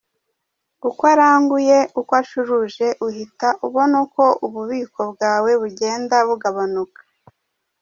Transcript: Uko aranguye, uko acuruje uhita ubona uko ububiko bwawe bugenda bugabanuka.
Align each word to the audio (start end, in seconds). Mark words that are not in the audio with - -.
Uko 0.87 1.01
aranguye, 1.13 1.77
uko 1.99 2.11
acuruje 2.21 2.87
uhita 3.07 3.47
ubona 3.65 3.95
uko 4.05 4.23
ububiko 4.45 5.01
bwawe 5.11 5.51
bugenda 5.61 6.15
bugabanuka. 6.27 7.01